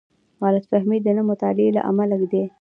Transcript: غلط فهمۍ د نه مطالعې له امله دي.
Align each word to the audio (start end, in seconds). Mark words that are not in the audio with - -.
غلط 0.43 0.63
فهمۍ 0.71 0.99
د 1.03 1.07
نه 1.17 1.23
مطالعې 1.29 1.69
له 1.77 1.81
امله 1.89 2.15
دي. 2.31 2.43